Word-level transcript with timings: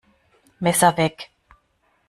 Messer 0.61 0.97
weg! 0.97 1.15